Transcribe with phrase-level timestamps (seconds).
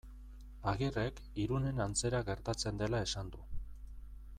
[0.71, 3.45] Agirrek Irunen antzera gertatzen dela esan du.